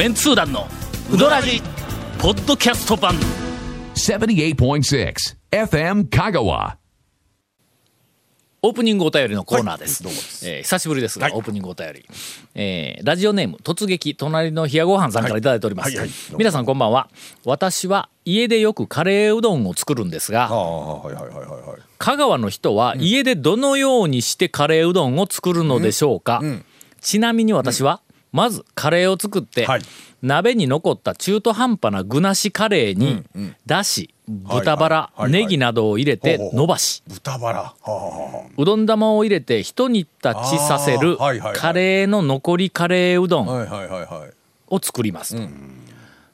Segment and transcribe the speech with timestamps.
[0.00, 0.66] メンツー団の
[1.12, 1.60] ウドラジ
[2.18, 3.14] ポッドキャスト版。
[3.94, 5.14] 78.6
[5.50, 6.76] FM Kagawa.
[8.62, 10.02] オープニングお便りのコーナーです。
[10.48, 12.06] えー久しぶりですが、オープニングお便り。
[12.54, 15.42] えーラジオネーム、突撃、隣の冷やごはんさんからい。
[15.42, 15.88] ただいております。
[15.88, 16.08] はいはい。
[16.08, 17.10] はいどうも皆さんこんばんは。
[17.44, 20.48] 私は家でよくカレーうどんを作るんですが、
[21.98, 26.40] 香川の人は家でどのようにしてカレーうどんを作るのでしょうか、
[27.02, 28.00] ちなみに私は、
[28.32, 29.82] まずカレーを作って、はい。
[30.22, 33.24] 鍋に残った中途半端な具なしカレーに、
[33.66, 35.32] だし豚バラ、はいはい。
[35.32, 37.02] ネギなどを入れて伸ばし。
[37.08, 37.74] 豚バラ。
[38.56, 40.10] うどん玉を入れて一煮立
[40.50, 41.56] ちさせるはいはいはい。
[41.56, 43.48] カレーの残りカレーうどん
[44.68, 45.42] を作りますと、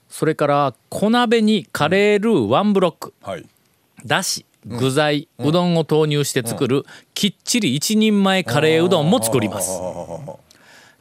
[0.09, 3.47] それから小鍋にカレールーワンブロック、はい。
[4.05, 9.81] だし具材、うどんを投入して作る、きっちり一人前カレーうどんも作ります、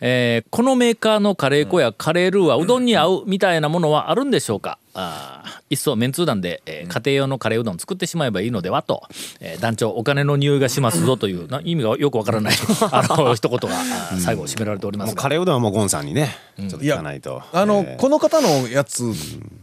[0.02, 4.78] えーこのメーカーのカレー粉やカレールーはうどんに合うみたいなものはあるんでしょうか？
[4.94, 9.04] あーいっそメンツー団で、えー家庭用のカレーうどん作ってしまえばいいのではと、
[9.40, 12.54] えー団長お金の匂いがしますぞというな意味がよくわからない
[12.92, 13.76] あの一言が
[14.20, 15.16] 最後締められておりまもす。
[15.16, 17.42] がうカレーうどんはもうゴンさんにね、ちょっと聞かないと。
[17.54, 17.96] あの、えー。
[17.98, 19.04] この方のやつ、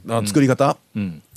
[0.08, 0.76] あ作り方、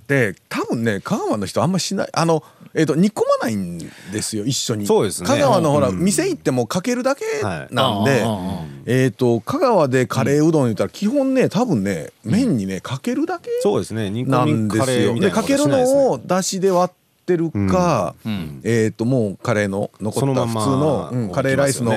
[0.08, 2.44] で多分ね香川の人あんましないあの、
[2.78, 4.86] えー、と煮込まないんですよ一緒に。
[4.86, 5.28] そうですね。
[5.28, 14.10] 香川のほら、店行ってもかけるだけなんで、はいえー、と香川でカレーうどん言ったら基本ね多分ね麺にねかけるだけそうですね。
[14.10, 14.86] 煮な込みカんですよ。
[14.86, 17.05] レーみたいなことでかけるのをだしで割って
[17.36, 18.16] るか、
[18.64, 21.92] えっ、ともうカレーの残った普通の、カレーライスの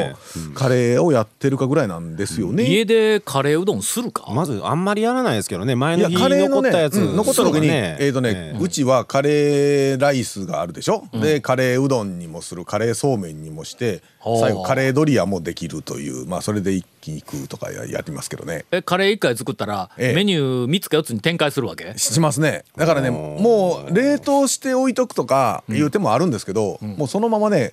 [0.54, 2.64] カレーをやってるかぐらいなんですよね。
[2.64, 5.74] 家でカレーうどんするか、まずあんまりやらないですけどね。
[5.74, 14.02] 前いやの日カレーのね、残ったやつ、うん残った時に、ねえっ、とね、ええうちはカレーライスがあるでしょ、でカレーうどんにもするカレーそうめんにもして
[14.40, 18.64] 最後カレードリアもできるというまあそれで一気に食うとかややりますけどね。
[18.70, 20.14] えカレー1回作ったら、ええ。
[20.14, 21.94] メニュー3つか4つに展開するわけ？
[21.96, 22.64] しますね。
[22.76, 27.72] だからねもう冷凍して置いとくとかいう手もあるんですけど、もうそのままね、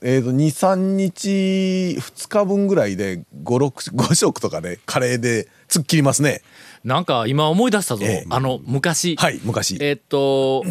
[0.00, 6.42] えー、と23日2日分ぐらいで56食とかでカレーで突っ切りますね。
[6.84, 8.26] なんか今思い出したぞ、ええ。
[8.28, 10.64] あの昔、はい昔、えーっと、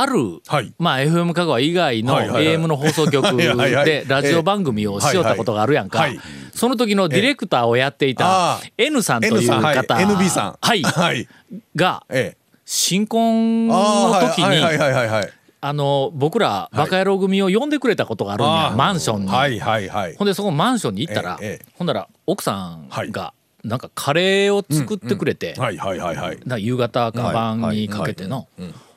[0.00, 0.72] ある、はい。
[0.78, 6.06] まあ FM 香川以外の AM の放送局 でラジオ番組をしよったことがあるやんか、
[6.54, 9.62] その時のディレクターをやっていた N さんというん。
[9.62, 9.76] はい。
[9.76, 10.58] 方、NB さん。
[10.60, 11.28] はい、はい。
[11.74, 12.46] がええ。
[12.64, 14.60] 新婚の時にはい。
[14.60, 19.28] はいはいはいはいあの僕らバカ野郎組を呼んでくれたことがあるんや、マンションに。
[19.28, 20.14] はいはいはい。
[20.14, 21.40] ほんでそこマンションに行ったら、
[21.74, 23.10] ほんなら奥さんはい。
[23.10, 23.32] が
[23.64, 26.38] なんかカレーを作ってくれて、はいはいはいはい。
[26.46, 28.48] な夕方か晩にかけての、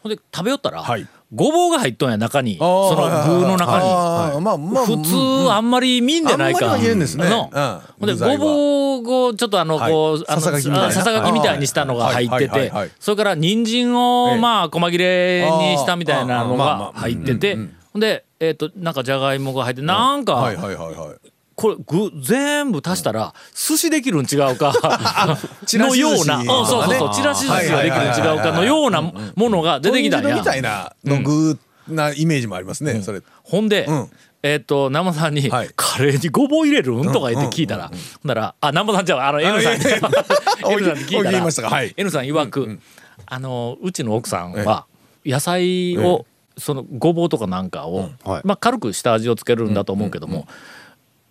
[0.03, 1.08] ほんで食べよったら、はい。
[1.34, 3.86] ごぼうが入っとんや中にその具の中に。
[3.86, 6.66] あーまあまあ普通あんまり見んでないか。
[6.66, 7.30] あんまりは言えんですね。
[7.30, 7.52] の。
[7.53, 7.80] うん。
[8.00, 9.92] ほんでごぼうをちょっとあのはい。
[9.92, 10.88] こうささがきみたいな。
[10.88, 12.91] あささがきみたいにしたのが入ってはいはいてはいはい。
[13.00, 14.40] それから人参をええ。
[14.40, 17.00] まあ細切れにしたみたいなのあーあーまあまがあ。
[17.02, 17.58] 入ってて。
[17.94, 24.72] ほんでえっとなんかじゃがいもが入ってなんかはいはいはいはいこれ具全部足したら寿司できるん違うか
[25.74, 26.46] のような、うん。
[26.46, 29.14] そうそうそうねちらし寿司ができるん違うかのようなも
[29.50, 30.36] のが出てきたんや。
[30.36, 31.59] みたいなの具
[31.90, 33.22] なイメージもありますね、それ。
[33.44, 34.09] ほんで、うん。
[34.42, 35.70] えっ、と南波さんに、はい。
[35.75, 39.84] カレーにごぼう入れるん?」とか言って聞いたら、ほんならあ南波さんじゃああの N さんに。
[39.86, 41.94] N さんに聞いたらはい。
[41.97, 42.80] N さん曰く、
[43.26, 44.86] あのうちの奥さんは
[45.26, 46.26] 野菜を、
[46.58, 48.41] そのごぼうとかなんかを、はい。
[48.46, 50.47] まあ、軽く下味をつけるんだと思うけども、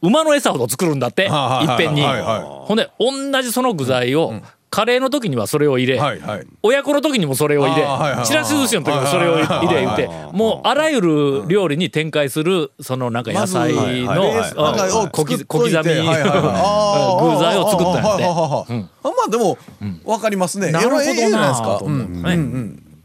[0.02, 4.32] 馬の餌ほど作るんだって、はいっぺんに、ほんで同じその具材を、
[4.70, 6.00] カレーの時にはそれを入れ、
[6.62, 7.86] 親子の時にもそれを入れ、
[8.24, 15.96] ちらし寿司の時もそれを入れ言うてもうあらゆる料理に展開するそのなんか野菜の小刻み具材
[17.56, 18.24] を作ったんやって。
[18.24, 18.64] あ
[19.04, 19.56] まあでも
[20.04, 20.70] わかりますね。
[20.70, 21.54] なるほどな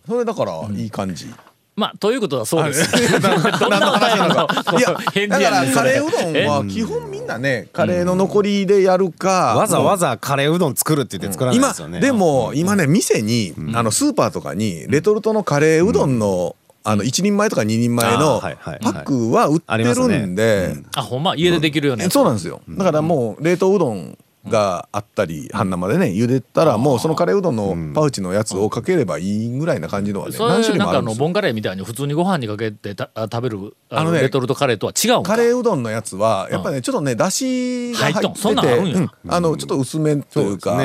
[0.06, 1.34] それだからいい感じ
[1.75, 2.84] まあということはそうです。
[2.96, 3.08] はい。
[3.60, 4.48] どんなお便りの
[4.80, 5.84] いや返だから事やねんそれ。
[5.84, 12.00] カレーうどんは基本みんなねカレーの残りでやるかわざわざカレーうどん作るって言って作らない今ですよね。
[12.00, 20.76] でも今ね店にあのスーパーとかにレトルトのカレーうどんのあの1人前とか2人前のパックは売ってるんで。
[20.96, 22.10] あほんま家でできるよね。
[22.10, 22.62] そうなんですよ。
[22.69, 24.18] だからもう冷凍うどん
[24.48, 39.12] があったり半生でね茹でたらもうそのカレーうどんのパウチのやつをかければいいぐらいな感じのはねそ何種類もあるんですボンカレーみたいに普通にご飯にかけてたあ食べるああのねのレトルトカレーとは違うカレーうどんのやつはやっぱねちょっとねだしが入っててうん。
[39.30, 40.78] あのちょっと薄めというか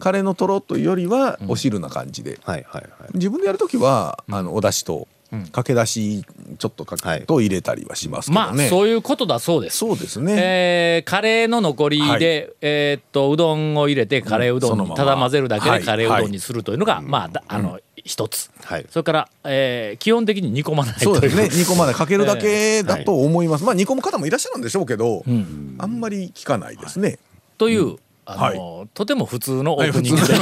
[0.00, 2.38] カレーのとろというよりはお汁な感じで。
[3.14, 5.08] 自分でやるときはあのお出汁と
[5.52, 6.24] かけだし
[6.58, 9.78] ちょっとかけると入れたりはしますけまどね、あそういうことだそうです。
[9.78, 12.22] そうですね、えーカレーの残りで、はい。
[12.62, 15.80] えーっとうどんを入れてカレーうどんにただ混ぜるだけはい。
[15.80, 18.86] でカレーうどんにするというのが、まあだあの一つ、はい。
[18.88, 21.44] それから、えー基本的に煮込まないといそうですね。
[21.44, 21.94] 煮込まない。
[21.94, 25.76] かけるだけだと思います、まあ煮込む方もいらっしゃるんでしょうけど、ん。
[25.78, 27.18] あんまり聞かないですね、
[27.58, 30.34] という、あのとても普通のオはいープニングで、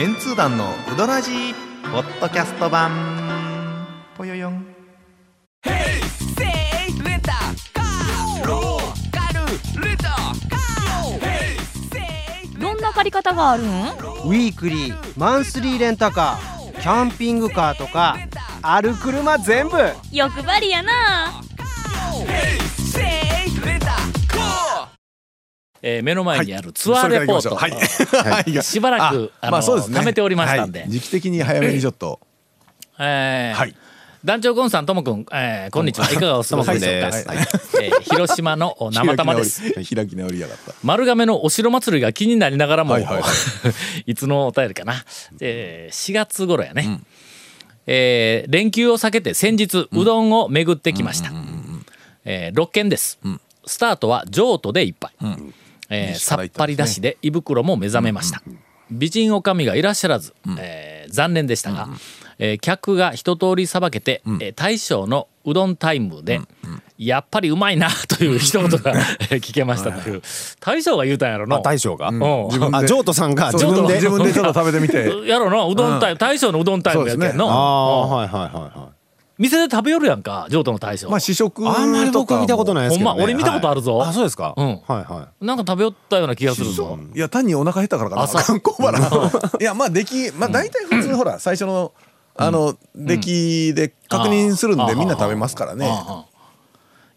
[0.00, 1.54] メンツー団のウドラジー
[1.92, 2.90] ポッドキャスト版。
[4.16, 4.64] ぽよよん。
[12.58, 13.66] どんな借り方があるん？
[13.66, 18.16] ウィークリーマンスリーレンタカーキャンピングカーとか
[18.62, 19.76] ある車全部。
[20.10, 21.42] 欲張りやな
[25.82, 27.70] えー目の前にあるツアーレポート、はい。
[27.70, 28.52] はい。
[28.62, 29.98] しばらくあのそうですね。
[29.98, 30.80] 貯めておりましたんで。
[30.80, 30.90] はい。
[30.90, 32.20] 時期的に早めにちょっと。
[32.98, 33.74] えーはい。
[34.22, 36.10] 団長ゴンさんともくん、えーこんにちは。
[36.10, 37.24] いかがお過ごしでしょうか、はい。
[37.82, 39.72] えー広島のお生玉です。
[39.72, 40.74] 開き直り開き直りやがった。
[40.82, 43.24] 丸亀のお城祭りが気になりながらも、はいはいはい。
[44.10, 45.02] いつのお便りかな、
[45.40, 47.00] えー4月頃やね、
[47.86, 51.32] えー連休を避けて先日うどんを巡ってきました、
[52.26, 53.18] えー6軒です、
[53.64, 55.12] スタートは譲渡で一杯、
[55.90, 58.42] えー西さっぱりだしで胃袋も目覚めました、
[58.90, 61.88] 美人女将がいらっしゃらず、えー残念でしたが、
[62.38, 66.40] えー客が一通りさばけて、えー大将のうどんタイムで、
[66.98, 68.92] やっぱりうまいな という一言が
[69.30, 70.22] えー聞けましたという。
[70.60, 72.76] 大将が言うたんやろなあ大将が、うん。
[72.76, 73.94] あ譲渡さんが自分で？
[73.94, 75.10] 自分でちょっと食べてみて。
[75.28, 78.10] やろなうどんタイム、大将のうどんタイムやけんの、ああうん。
[78.10, 78.99] はいはいはいはい
[79.40, 83.96] 店で食べよるやんか譲渡の大将、まあ試食あんまり僕見たことないですけど、ね、ほんま俺見たことあるぞ。
[83.96, 84.66] はいあそうですか、うん。
[84.66, 86.98] はいはなんか食べよったような気がするぞ。
[87.14, 88.22] いや単にお腹減ったからかな。
[88.22, 88.42] 朝。
[88.42, 89.00] 観光バラ。
[89.58, 91.92] いやまあ出来まあ大体普通ほら最初の
[92.36, 95.90] あの出来で確認するんでみんな食べますからね。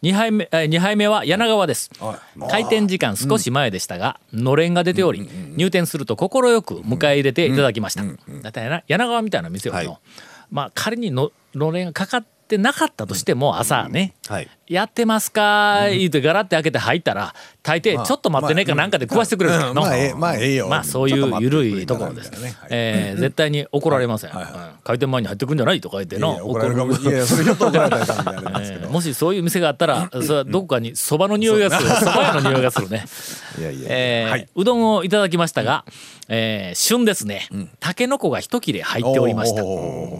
[0.01, 1.91] 2杯目えー二杯目は柳川です。
[1.99, 2.49] はい。
[2.49, 6.29] 開店時間少し前でしたが、のれんが出ており、入店すると快
[6.61, 9.99] く迎え入れていただきました、だいたいな柳川みたいな店はの、はい
[10.53, 14.47] まあ仮にののれんがかかってなかったとしても朝ね、はい。
[14.67, 15.87] やってますか？
[15.89, 19.57] 言うてガラって開けて入ったら大抵ちょっと待ってねかなんかで食わしてくれる。
[19.59, 20.67] からのうんまあええよ。
[20.69, 22.31] まあそういう緩いところです
[22.69, 24.31] えー絶対に怒られません、
[24.83, 25.81] 開店前に入ってくんじゃない？
[25.81, 26.35] とか言っての。
[26.35, 26.85] や怒るか
[28.89, 31.89] もしそういう店があったらそれはどこかにそばの匂いがする。
[31.89, 33.05] そば屋の匂いがするね。
[33.87, 35.85] えうどんをいただきましたが、
[36.29, 37.47] えー旬ですね、
[37.79, 39.63] たけのこが一切れ入っておりました。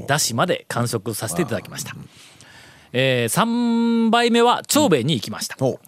[0.08, 1.96] だしまで完食させていただきました、
[2.94, 5.80] え3杯目は長兵衛に行きました、お。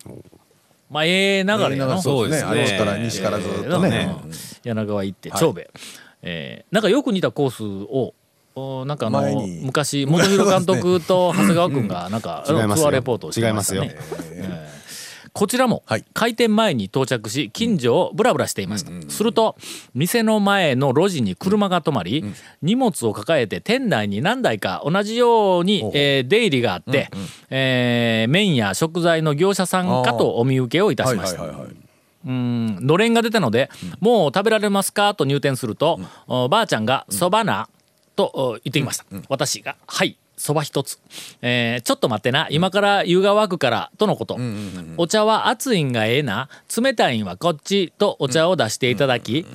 [0.89, 2.01] まあええ流れやの。
[2.01, 2.49] そうですね。
[2.49, 2.79] そうですね。
[2.79, 4.31] あっちから西からずっとえーねうん。
[4.63, 5.69] 柳川行って長兵衛、
[6.23, 8.13] えーなんかよく似たコースを
[8.55, 13.79] おなんかあの昔本広監督と長谷川君がなんか、 ツアーレポートをしてましたね。
[13.81, 14.74] 違います
[15.35, 16.05] こちらもはい。
[16.13, 19.57] 開店前に到着し近所をブラブラしていました、すると
[19.93, 22.23] 店の前の路地に車が止まり、
[22.61, 27.09] 荷物を抱えて店内に何台か同じように、えー出入りがあって、
[27.49, 32.77] えー麺や食材の業者さんかとお見受けをいたしました、うん。
[32.79, 37.67] のれんが出たので、もう食べられますかと入店すると、おばあちゃんが「そばな」
[38.15, 40.99] とお言ってきました、私が「はいそば一つ、
[41.41, 42.47] えーちょっと待ってな。
[42.49, 44.37] 今から湯が沸くから」とのこと、
[44.97, 46.49] お茶は熱いんがええな。
[46.75, 49.45] 冷たいんはこっちとお茶を出していただき、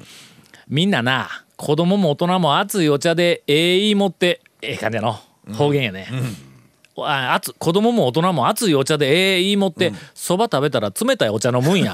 [0.69, 5.19] みんなな子供も大人も熱いお茶でええ言い持ってええ感じやの。
[5.55, 6.07] 方言やね、
[6.97, 11.92] あ熱子供も大人も熱いお茶でええ言い持ってそば、食べたら冷たいお茶飲むんや。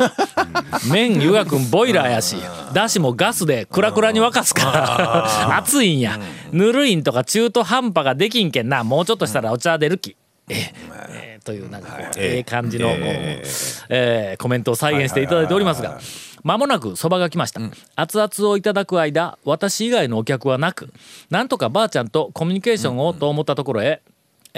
[0.90, 2.36] 麺湯がくんボイラーやし
[2.72, 6.18] だしもガスでクラクラに沸かすから熱いんや。
[6.52, 10.16] ぬるいんとか中途半端ができんけんなもうちょっとしたらお茶出るき。
[10.48, 10.74] ええ。
[11.10, 13.42] ええというなんかこうええ感じの、え
[13.88, 14.36] え。
[14.38, 16.00] コメントを再現していただいておりますが
[16.42, 17.60] まもなくそばが来ました、
[17.96, 20.92] 熱々をいただく間私以外のお客はなく
[21.30, 24.02] なんとかばあちゃんとコミュニケーションをと思ったところへ、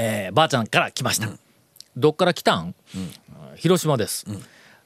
[0.00, 1.28] えーばあちゃんから来ました、
[1.97, 2.75] どっから来たん、
[3.57, 4.25] 広島です、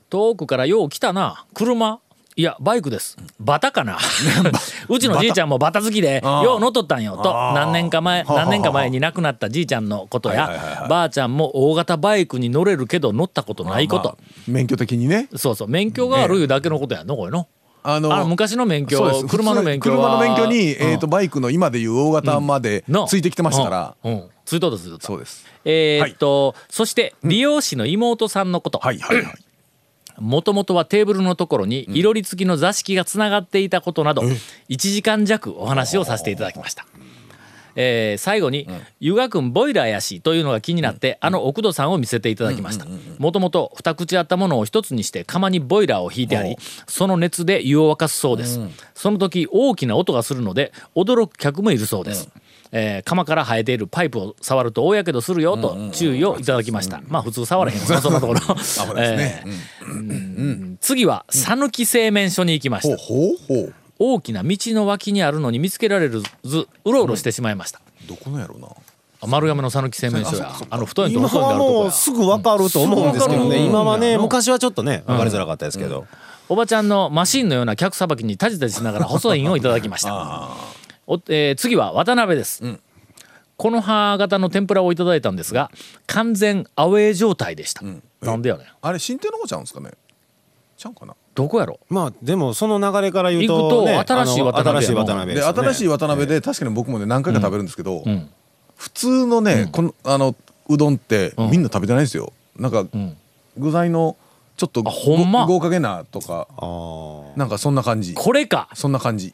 [0.09, 1.45] 遠くからよう来たな。
[1.53, 2.01] 車？
[2.35, 3.19] いやバイクです。
[3.39, 3.99] バタかな？
[4.89, 7.19] うちのじいちゃんもバタ好きでよう乗っとったんよ。
[7.19, 10.87] と何年か前何年か前に亡くなったじいちゃんのことや。
[10.89, 15.29] ばあちゃんも大型バイクに乗れるけど乗ったことないこと、まあ免許的にね。
[15.37, 15.69] そうそう。
[15.69, 17.49] 免許があるいうだけのことやんのこれの
[17.83, 18.99] あの昔の免許
[19.29, 19.97] 車の免許は。
[19.97, 20.91] 車の免許に、うん。
[20.93, 23.07] えー、とバイクの今でいう大型までの。
[23.07, 24.13] ついてきてましたから、うん。
[24.13, 24.29] うん。
[24.45, 24.97] ついとったついと。
[24.97, 25.47] ったそうです。
[25.65, 29.35] えーっと、そして美容師の妹さんのこと、はいはいはい。
[30.19, 36.87] もともとはテーブルのところにいろり付きの座敷がつながっていたことなど1時間弱お話をさせていただきました。
[37.77, 38.69] えー最後に
[39.01, 42.87] 「湯河君ボイラーやし」というのが気になって、あの奥戸さんを見せていただきました。
[43.19, 48.61] もともと二口あったものを一つにして釜にボイラーを引いてありその熱で湯を沸かすそうです、
[48.95, 52.29] その時大きな音がするので驚く客もいるそうです、
[52.73, 58.41] えー釜から生えているパイプを触ると大やけどするよと注意をいただきました、まあ普通触らへんそんなところ。
[60.81, 63.75] 次は讃岐製麺所に行きました、ほうほう。
[64.05, 68.67] 大きな道の脇にあるのに見つけられるずうろうろしてしまいました、どこのやろうな。
[69.21, 73.65] あ丸山の讃岐製麺所やあの太いと今はもうるとこやすぐ分かると思うんですけどね。
[73.65, 74.23] 今はねうん。
[74.23, 76.07] 昔はちょっとね分かりづらかったですけど。
[76.49, 80.49] おばちゃんのマシンのような客さばきにタジタジしながら細いんをいただきました。
[81.07, 82.63] お、えー次は渡辺です、
[83.57, 85.71] この葉型の天ぷらをいただいたんですが
[86.07, 87.83] 完全アウェー状態でした、
[88.21, 88.67] なんでやねん。
[88.83, 89.93] あれ新天の方ちゃうんですかね。
[90.77, 91.15] ちゃうかな。
[91.35, 91.81] どこやろ？
[91.89, 98.31] まあでもその流れから言う行くととね新しい渡辺新しい渡辺で新しい渡辺で確かに僕もね何回か食べるんですけど、ん。
[98.77, 100.35] 普通のね、このあの
[100.69, 102.33] うどんってみんな食べてないんですよ。
[102.57, 103.17] なんか、ん。
[103.57, 104.17] 具材の
[104.57, 105.47] ちょっとあほんま？
[105.47, 106.49] ご豪華げなとか
[107.37, 108.15] なんかそんな感じ。
[108.15, 108.69] これか？
[108.75, 109.33] そんな感じ。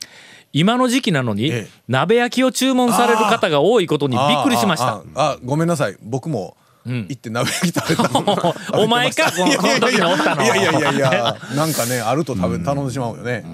[0.52, 1.68] 今の時期なのに、ええ。
[1.88, 4.86] 鍋焼きを注文される方が多いことにびっくりしました。
[4.86, 5.96] ああああごめんなさい。
[6.02, 6.57] 僕もん
[6.88, 8.54] 行って鍋焼き食べたの。
[8.82, 10.42] お前かこのこの時におったの。
[10.42, 11.36] いやいやいやいや。
[11.54, 13.44] なんかねあると食べ頼んでしまうよね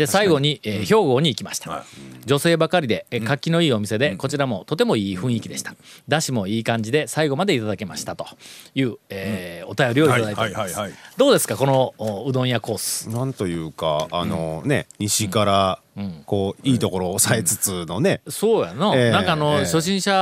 [0.00, 1.82] で最後に、えー兵庫に行きました、はい。
[2.26, 5.74] 女性ばかりで、えー活気のいいお店で、こちらもとてもいい雰囲気でした。
[6.08, 8.26] だしもいい感じで最後までいただけましたと
[8.74, 10.76] いう、えーお便りをいただいております、
[11.16, 13.08] どうですかこのおうどん屋コース？
[13.10, 15.80] なんというかあのね西から
[16.24, 18.22] こういいところを抑えつつのね。
[18.26, 20.12] そうやの、ええなんかあの、ええ初心者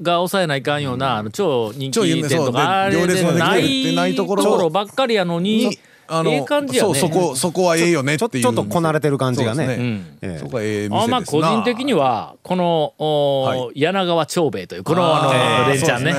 [0.00, 5.76] が抑えないかんような、あの超人気店とかあれでないいところばっかりやのに
[6.08, 6.94] あええ感じやね。
[6.94, 8.42] そうそこそこはええよねっていう。
[8.42, 9.56] ちょっとこなれてる感じがね。
[9.56, 10.18] そうですうん。
[10.22, 11.08] ええそこはええ店あですな。
[11.08, 13.80] まあ個人的にはこの、おはい。
[13.80, 16.12] 柳川長兵衛というこのあのあー連チャンね。
[16.12, 16.18] ね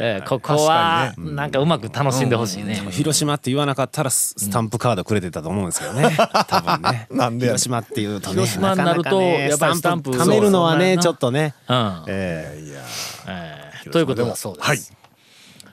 [0.00, 2.74] えーここは確なんかうまく楽しんでほしいね。
[2.90, 6.10] 広島って言わなかったらススタンプカードくれてたと思うんですけどね。
[6.48, 7.06] 多分ね。
[7.12, 11.54] なんで広島っていうとね広島になるとやっぱりスタンプ貯めるのはねちょっとね。
[11.68, 12.02] うん。
[12.08, 12.80] えいや
[13.28, 14.68] えーということだそうです。
[14.68, 14.78] はい。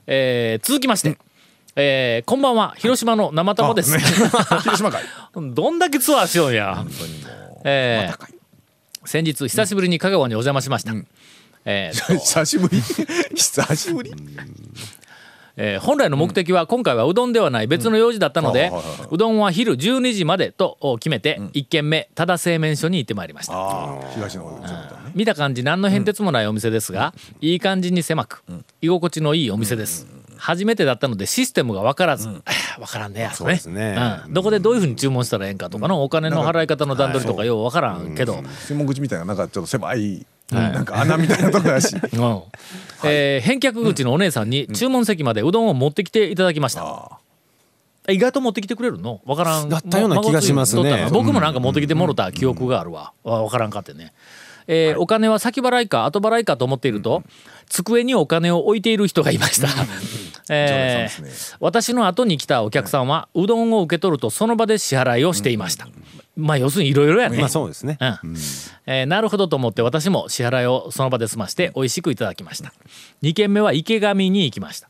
[0.08, 1.18] えー続きまして、
[1.76, 3.98] えーこんばんは広島の生玉です。
[4.00, 5.02] 広島会
[5.36, 6.86] どんだけツアーしようや。
[7.64, 8.42] えー
[9.04, 10.94] 先日久しぶりに香川にお邪魔しました。
[11.66, 12.82] えー と久しぶり？
[13.36, 14.14] 久しぶり？
[15.58, 18.72] えー本来の目的は今回はうどんではない別の用事だったので
[19.10, 23.54] うどんは昼12時までとお決めて1軒目多田製麺所に行ってまいりました。
[24.14, 24.62] 東の
[25.16, 28.44] 見た感じ何の変哲もないお店ですがいい感じに狭く
[28.82, 30.08] 居心地のいいお店です
[30.42, 32.28] 初めてだったのでシステムが分からず。
[32.80, 33.96] 分からんねやそうですね。
[34.26, 34.34] うん。
[34.34, 38.44] どこでどういうふうに注文したらええんかとかのお金の払い方の段取りとかよう分からんけど。
[38.68, 41.96] 専門口みたいななんかちょっと狭いなんか穴みたいなとこだし。
[41.96, 42.42] うん。
[43.04, 46.82] えー返却口のお姉さんに注文席までうどんを持ってきていただきました。
[46.84, 47.18] あ
[48.10, 49.22] 意外と持ってきてくれるの？
[49.26, 49.70] わからん。
[49.70, 51.08] だったような気がしますね。
[51.12, 54.12] 僕もなんか持ってきてもろた記憶があるわ、わからんかってね、
[54.68, 57.24] えーお金は先払いか後払いかと思っていると、
[57.70, 59.68] 机にお金を置いている人がいました、
[60.50, 65.88] えー常連さんです私の後に来たお客さんはうどんを受け取るとその場で支払いをしていました、
[66.36, 67.98] まあ要するにいろいろやね、まあそうですね。
[68.02, 68.36] うん。
[68.86, 72.74] えーなるほどと思って私も支払いをその場で済まして美味しくいただきました。
[73.24, 74.90] 2軒目は池上に行きました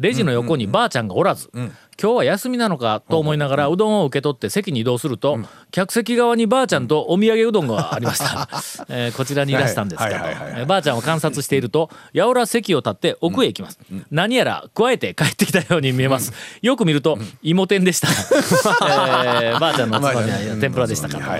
[0.00, 5.38] レジの横にばあちゃんがおらず、今日は休みなのかと思いながらうどんを受け取って席に移動すると、
[5.70, 8.48] 客席側にばあちゃんとお土産うどんがありました、
[8.88, 13.78] えーこちらにいらしたんですけばあちゃんを観察しているとやおら席を立って奥へ行きます、
[14.10, 18.08] 何やら加えて帰ってきたように見えます、よく見ると芋天でした、
[19.44, 21.38] えーばあちゃんのつまみは天ぷらでしたから、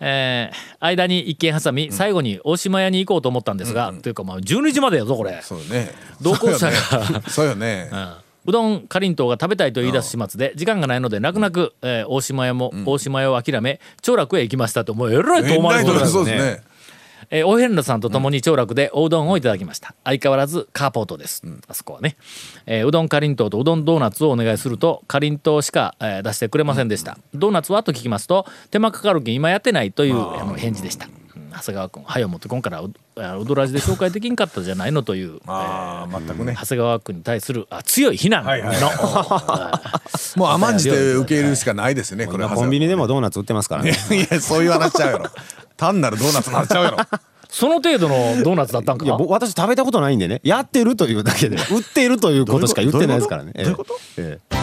[0.00, 5.90] えー間に一軒挟み最後に大島屋に行こうと思ったんですが、というかまあ12時までやぞこれ、そうね。
[6.20, 7.22] 同行者が。
[7.28, 7.90] そうよね。
[8.46, 16.62] うどんかりんとうが食べたいと言い出す始末で時間がないので泣く泣く、えー大島屋も、大島屋を諦め長楽へ行きましたともうえらい遠回りこことだよね
[17.30, 19.94] えーお遍路さんと共に長楽でおうどんをいただきました。
[20.04, 22.16] 相変わらずカーポートです、あそこはね、
[22.66, 31.50] えーうどんかりんとうとうどんドーナツをお願いするとかりんとうしか、えー出してくれませんでした、ドーナツはと聞きますと手間かかるけん今やってないというあの返事でした、うん。
[31.50, 36.54] 長谷川君はよ持ってこんからうあうどらじで紹介できんかったじゃないのという、えーああ全くね。
[36.58, 38.76] 長谷川君に対するあ強い非難の、はいはい。
[40.36, 42.50] もう甘んじて受け入れるしかないですねこれは。
[42.50, 43.90] 今コンビニでもドーナツ売ってますからね。
[44.10, 45.30] いやそういう話しちゃうやろ
[45.76, 46.98] 単なるドーナツになっちゃうやろ。
[47.50, 50.40] その程度のドーナツだったんかいやぼ私食べたことないんでね。
[50.42, 53.52] やってるというだけで 売っているということしか言ってないですからね。
[53.54, 53.94] どういうこと？
[54.18, 54.56] ええ。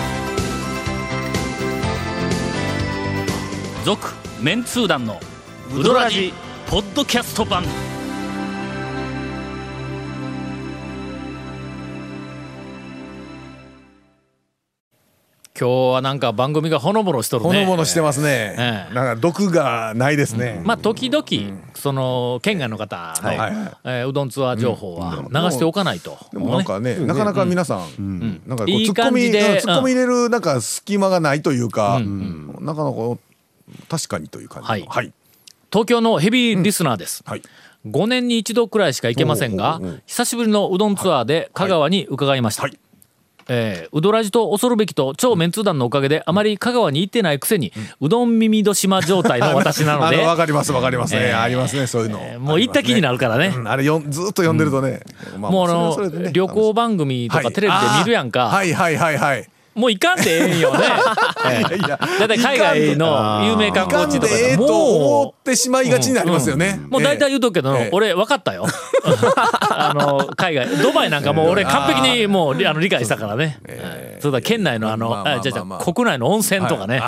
[3.86, 4.10] 続
[4.42, 5.20] メンツー団の
[5.76, 6.34] ウドラジ
[6.68, 7.64] ポッドキャスト版
[15.62, 17.50] 今日はなんか番組がほのぼのしとるね。
[17.50, 18.94] ほのぼのしてますね、ええ。
[18.96, 21.24] なんか毒がないですね、まあ時々、
[21.76, 23.32] その県外の方の、
[23.84, 29.60] えーうどんツアー情報は流しておかないと、でもなんかね、なかなか皆さん、なんかこういいツッコミ、感じでうん。
[29.60, 32.02] ツッコミ入れるなんか隙間がないというか、
[32.60, 32.98] なかなか
[33.88, 34.72] 確かにという感じの。
[34.72, 34.86] はい。
[34.90, 35.14] はい。
[35.72, 37.44] 東京のヘビーリスナーです、はい。
[37.88, 42.80] 5年に一度くらいしか行けませんが久しぶりのうどんツアーで香川に伺いました、はい
[43.54, 50.18] えーうどらじと恐るべきと超メンツー団のおかげであまり香川に行ってないくせに、うどん耳戸島状態の私なので。
[50.24, 51.42] わかりますわかりますね、えー。
[51.42, 53.54] ありますねそういうの、えーもう行った気になるからね。
[53.56, 55.02] うんあれよんずっと読んでるとね、
[55.38, 57.46] まもうあの旅行番組とはい。
[57.46, 59.48] かテレビで見るやんか、はいはいはいはい
[59.82, 60.86] もう行かんでええんよね。
[61.50, 68.68] え えいやだいたい海外の有名観光地とかでええと思もってしまいがちになりますよね、う、もう大体言うとくけど、ええ俺分かったよ。
[69.72, 73.58] あの、海外、ドバイなんかもう俺完璧にもうりあの理解したからね。
[73.66, 77.02] ええそうだ、県内のあの、じゃあじゃあ国内の温泉とかね。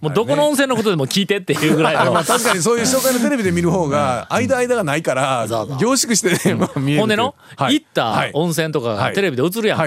[0.00, 2.24] もうどこの温泉のことでも聞いてっていうぐらいのまあ。
[2.24, 5.46] 確かにそういう紹介のテレビで見る方が間間がないから
[5.80, 9.84] 凝縮してね、まあ見えるほんでの、はい行ったはい温泉とかがテレビで映るやんか。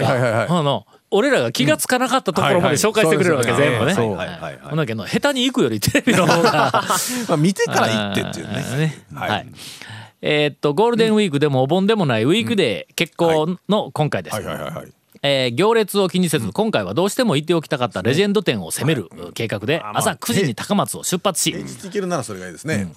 [1.11, 3.93] 俺らが気がつかなかったところまで紹介してくれるわけ、全部ね。
[3.93, 4.15] ほ
[4.73, 6.71] んだけど下手に行くよりテレビの方が。
[7.27, 9.03] まあ見てから行ってっていうね。
[9.13, 9.29] はい。
[9.29, 9.47] はい。
[10.21, 14.35] えーっとゴールデンウィークでもお盆でもないウィークデー結婚の今回です。
[14.35, 14.87] はいはいはいはい。
[15.23, 22.91] えー行列を気にせず今回はどうしても行っておきたかったレジェンド店を攻める計画で朝9時に高松を出発し平日行けるならそれがいいですね、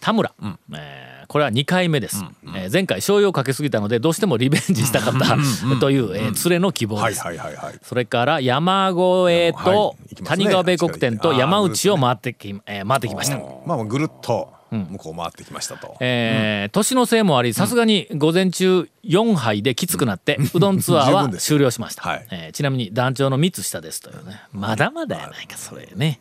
[0.00, 0.06] うん。
[0.06, 0.32] 田村、
[0.74, 2.24] えーこれは2回目です、
[2.56, 5.36] えー前回醤油をかけすぎたのでどうしてもリベンジしたかった。
[5.78, 22.26] という、えー連れの希望はいです、はいはいはいそれから山越えと谷川米国店と山内を回ってき,、えー回ってきました、まあまあぐるっと向こう回ってきましたと、えー年のせいもありさすがに午前中4杯できつくなってうどんツアーは終了しました、はい。
[22.32, 24.42] えーちなみに団長の3つ下ですというね。
[24.52, 26.18] まだまだやないかそれね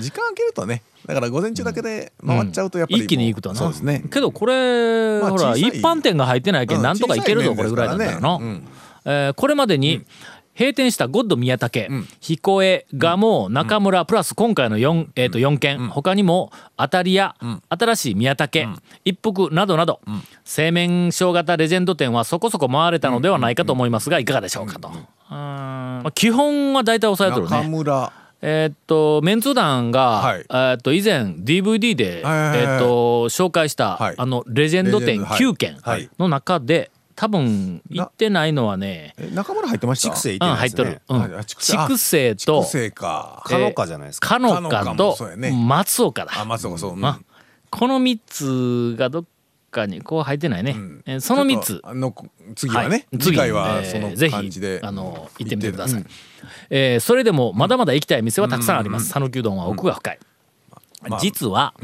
[0.00, 4.04] 時間空けるとねだから午前中だけで回っちゃうとやっぱりもう、一気に行くとなそうですね。
[4.10, 6.82] けどこれ、ほらまあ小さい一般店が入ってないけんうん。
[6.84, 8.70] なんとかいけるぞ小さいこれぐらいだったらな、面です
[9.06, 10.04] えーこれまでに、
[10.58, 17.34] 閉店したゴッド宮武、彦江、蒲生、中村、プラス今回の 4,、えー、と4軒、他にも当たり屋、
[17.70, 18.68] 新しい宮武、
[19.06, 20.00] 一服などなど、
[20.44, 24.90] 製麺小型レジェンド店はそこそこ回れたのではないかと思いますがいかがでしょうかと。
[25.30, 27.68] まあ基本は大体抑えとる中ね。
[27.68, 30.40] 村えーっとメンツー団が、はい。
[30.40, 32.84] えーっと以前 DVD で、はいはいはいえーっと
[33.28, 34.14] 紹介した、はい。
[34.16, 35.40] あのレジェンド店レジェンドはい。
[35.40, 36.10] 9軒はい。
[36.18, 40.84] の中で多分行ってないのはね、え中村入ってました畜生いてうん、ないですね。
[40.84, 41.28] 入っとる。
[41.28, 41.38] うん。
[41.38, 41.76] あ畜生。
[41.78, 43.42] あ筑西と畜生か。
[43.44, 44.28] かのかじゃないですか。
[44.28, 45.16] かのかのかと
[45.52, 46.32] 松岡だ。
[46.40, 47.04] あ松岡そう、うん。
[47.04, 47.20] あ
[47.68, 49.24] この3つがどっ
[49.70, 50.72] かにこう入ってないね。
[50.72, 51.02] ん。
[51.04, 51.82] えーその3つ。
[51.84, 52.14] の
[52.56, 53.18] 次はね、い。
[53.18, 56.06] 次回はえーそのぜひ感じで、あの行ってみてください、うん
[56.70, 59.10] えーそれでもまだまだ行きたい店はたくさんあります。
[59.10, 60.18] 讃岐、うどんは奥が深い、
[61.08, 61.20] まあ。
[61.20, 61.74] 実は、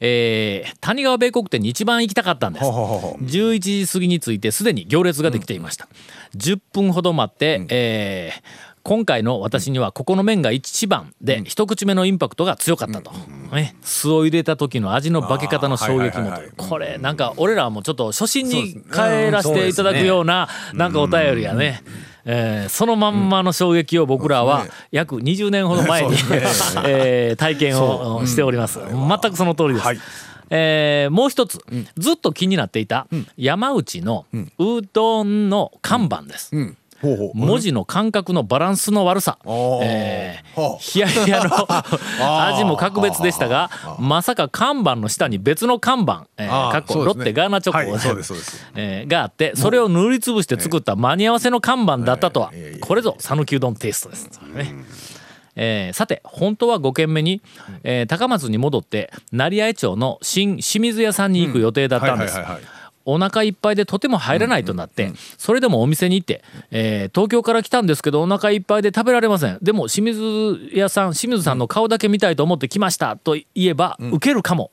[0.00, 2.64] えー谷川米国店に一番行きたかったんです。
[2.64, 3.24] ほうほうほうほう。
[3.24, 5.88] 11時過ぎについてすでに行列ができていました、
[6.36, 13.10] 10分ほど待って、えー今回の私にはここの麺が一番で、一口目のインパクトが強かったと、
[13.52, 21.82] ね、酢を入れた時の味の化け方の衝撃もとこれなんか俺らもちょっと初心に帰らせていただくようななんかお便りやね。
[22.26, 26.18] えーそのまんまの衝撃を僕らは約20年ほど前に、ね。
[26.86, 28.80] えー体験をしております。
[28.80, 29.86] 全くその通りです。
[29.86, 29.98] はい。
[30.50, 31.58] えーもう一つ、
[31.96, 34.26] ずっと気になっていた山内の
[34.58, 36.54] うどんの看板です。
[36.54, 36.76] うん
[37.34, 40.78] 文字の感覚のバランスの悪さ、えはあ。
[40.80, 47.04] ー、冷ややの味も格別でしたがまさか看板の下に別の看板、えーかっこね。
[47.06, 47.78] ロッテガーナチョコ、
[48.74, 54.30] えーがあってそれを塗りつぶして作った間に合わせの看板だったとは、これぞ讃岐うどんテイストです。
[54.54, 54.74] ね
[55.58, 57.40] えーさて本当は5軒目に、
[57.82, 62.34] えー高松に戻って成合町の新清水屋さんに行く予定だったんです。
[62.36, 62.75] はいはいはいはい
[63.06, 69.58] お腹いっぱいでとても入らないとなって、それでもお店に行って、えー東京から来たんですけどお腹いっぱいで食べられません。
[69.62, 74.70] でも清水屋さん清水さんの顔だけ見たいと思って来ましたと言えば、受けるかも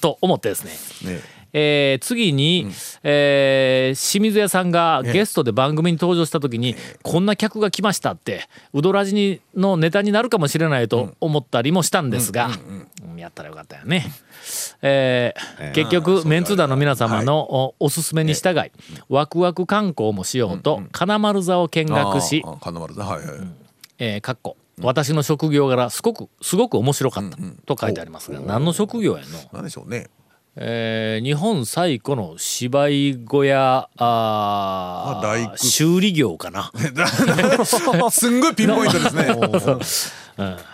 [0.00, 1.12] と思ってですね。
[1.12, 2.70] ねえー次に、
[3.02, 12.50] えー清水屋さんがゲストで番組に登場した時に、こんな客が来ましたってうどらじにのネタになるかもしれないと思ったりもしたんですが、
[13.16, 14.06] やったらよかったよね。
[14.82, 18.70] えーえー結局メンツー団の皆様のおおすすめに従い、
[19.08, 23.36] ワクワク観光もしようと、金丸座を見学し金丸さんはいはい、
[23.98, 27.36] えーかっこ私の職業柄すごくすごく面白かった
[27.66, 30.08] と書いてありますが、何の職業やの、なんでしょうね
[30.56, 36.72] えー日本最古の芝居小屋あーあ修理業かな。
[38.10, 39.26] すんごいピンポイントですね。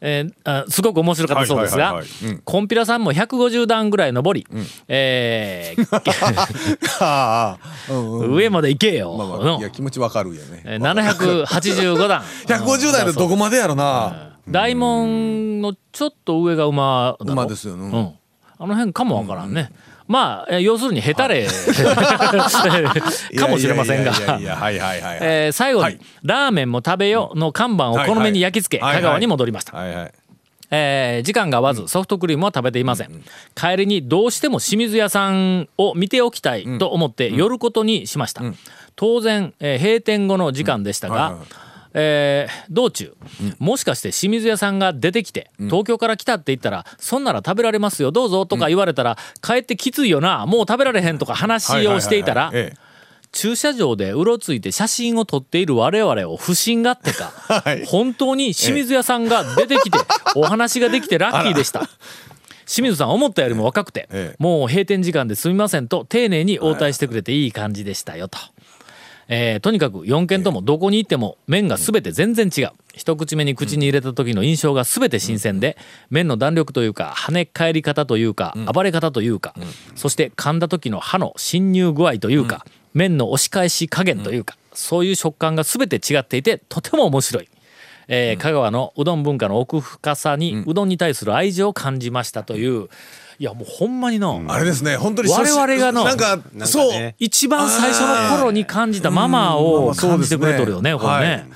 [0.00, 2.00] えーあすごく面白かったそうですが
[2.44, 4.46] コンピラさんも150段ぐらい登り、
[4.86, 5.98] えー
[7.04, 9.58] ああ、うんうん、上まで行けよ、まあまあの。
[9.58, 10.62] いや気持ちわかるよね。
[10.64, 14.28] えー785段150代でどこまでやろな。
[14.48, 17.90] 大門のちょっと上が馬馬ですよね。
[17.92, 18.17] うん、
[18.58, 19.70] あの辺かもわからんね、
[20.08, 21.46] まあえー要するにヘタレ
[23.38, 24.12] かもしれませんが。
[25.52, 25.98] 最後に、はい。
[26.24, 29.02] ラーメンも食べよ」の看板をこの目に焼き付け、はいはい。
[29.02, 30.12] 香川に戻りました、はいはい。
[30.70, 33.22] えー時間が合わずソフトクリームは食べていません、
[33.54, 38.42] 帰りにどうしても清水屋さんを見ておきたいと思って寄ることにしました、
[38.96, 41.67] 当然、えー閉店後の時間でしたが、はいはいはい
[42.00, 43.16] えー道中、
[43.58, 52.52] もしかして清水屋さんが出てきて東京から来たって言ったら、そんなら食べられますよどうぞとか言われたら、帰ってきついよなもう食べられへんとか話をしていたら
[53.32, 57.84] 駐車場でうろついて写真を撮っている我々を不審がってか、はい。
[57.84, 59.98] 本当に清水屋さんが出てきて
[60.34, 61.88] お話ができてラッキーでした。
[62.66, 64.36] 清水さん思ったよりも若くて、ええ。
[64.38, 68.38] もう閉店時間ですみませんと丁寧に応対してくれていい感じでしたよと。
[69.28, 72.70] えーとにかく4軒ともどこに行っても麺が全て全然違う。
[72.94, 75.76] 一口目に口に入れた時の印象が全て新鮮で
[76.10, 79.54] 麺の弾力というか跳ね返り方というか暴れ方というか
[79.94, 87.48] そして噛んだ時の歯の侵入具合というか麺の押し返し加減というかそういう食感が全て違っていてとても面白い。
[88.08, 92.88] えー香川のうどん文化の奥深さにうどんに対する愛情を感じましたという
[93.40, 101.26] いやもうほんまにの、あれですね本当に我々がのなんかなんかそうね一番最初の頃に感じたママを感じてくれとるよね、うんこれね。
[101.26, 101.46] はい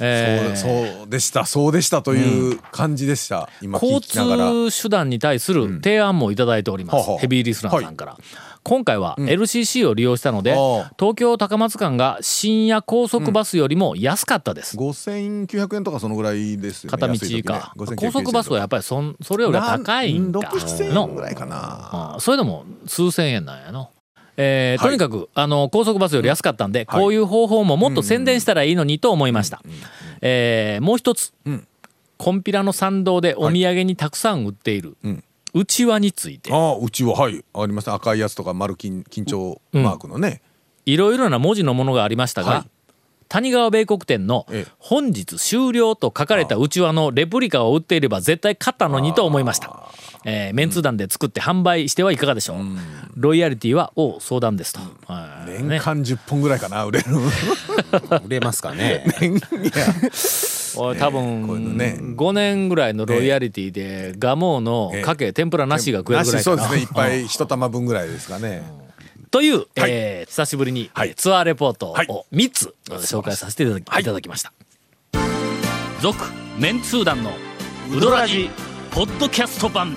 [0.00, 0.56] えー。
[0.56, 1.44] そうでした。
[1.46, 4.50] そうでしたという感じでした、今聞交きながら。
[4.50, 7.18] 通手段に対する提案もいただいております、はあはあ。
[7.20, 8.16] ヘビーリスナーさんから、
[8.62, 10.92] 今回は LCC を利用したので、ああ。
[10.98, 16.98] 東京高松間が深夜高速バスよりも安かったです、5900円とかそのぐらいですよね。
[16.98, 22.14] 片道か、5900高速バスはやっぱりそんそれよりは高いんか67000円のぐらいかな。
[22.14, 23.90] あそれでも数千円なんやの。
[24.36, 24.90] えーはい。
[24.90, 29.62] とにかくあの高速バスより安かったんで、こういう方法ももっと宣伝したらいいのにと思いました。
[30.20, 31.66] えーもう一つ、ん。
[32.18, 34.96] コンピラの参道でお土産にたくさん売っている、
[35.54, 36.52] うちわについて。
[36.52, 37.44] ああうちははい。
[37.52, 40.40] ありますね赤いやつとか丸金緊張マークのね、
[40.86, 42.70] いろいろな文字のものがありましたが、はい。
[43.28, 49.88] 谷川米国店のええ「本日終了」と書かれたうちわのレプリカを売っていれば絶対買ったのにと思いました。
[50.24, 52.58] えーメンツー団で作って販売してはいかがでしょう、
[53.16, 55.50] ロイヤリティはお相談ですと、はい。
[55.52, 57.06] ね年間10本ぐらいかな売れる
[58.26, 59.04] 売れますかね。
[60.98, 61.98] 多分、ね。
[62.00, 66.56] 5年ぐらいのロイヤリティでガモのかけ天ぷらなしが食えるぐらいかな。
[66.56, 66.80] そうですね。
[66.82, 68.62] いっぱい一玉分ぐらいですかね。
[69.30, 71.14] という、えー久しぶりに、はい。
[71.14, 72.06] ツアーレポートはい。
[72.08, 74.52] を3つ紹介させていただき,、い、ただきました。
[76.00, 76.18] 続、
[76.58, 77.32] メンツー団の
[77.94, 78.50] ウドラジ
[78.90, 79.96] ポッドキャスト版